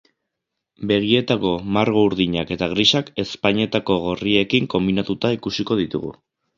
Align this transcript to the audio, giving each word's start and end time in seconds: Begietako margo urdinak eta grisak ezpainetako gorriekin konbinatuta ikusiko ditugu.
Begietako 0.91 1.51
margo 1.75 2.03
urdinak 2.07 2.55
eta 2.57 2.71
grisak 2.73 3.13
ezpainetako 3.27 4.01
gorriekin 4.09 4.71
konbinatuta 4.77 5.37
ikusiko 5.41 5.83
ditugu. 5.85 6.17